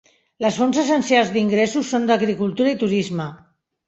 [0.43, 3.29] Les fonts essencials d'ingressos són agricultura i turisme.